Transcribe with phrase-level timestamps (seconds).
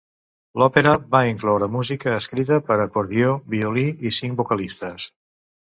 [0.61, 5.11] L'òpera va incloure música escrita per a acordió, violí i cinc vocalistes.